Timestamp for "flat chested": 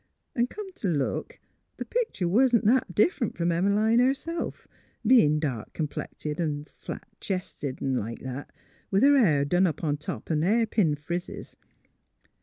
6.65-7.83